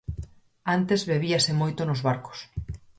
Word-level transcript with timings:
Antes 0.75 1.01
bebíase 1.11 1.51
moito 1.61 1.81
nos 1.85 2.03
barcos. 2.07 2.39